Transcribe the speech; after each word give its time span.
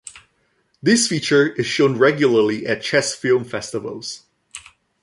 This 0.81 1.07
feature 1.07 1.49
is 1.53 1.67
shown 1.67 1.95
regularly 1.95 2.65
at 2.65 2.81
chess 2.81 3.13
film 3.13 3.43
festivals. 3.43 4.23